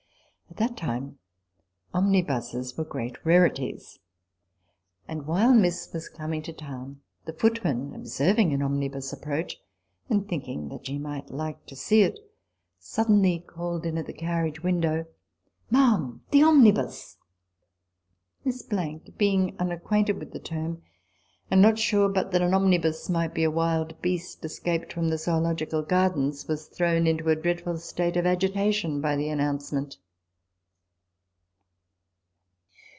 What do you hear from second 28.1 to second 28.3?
of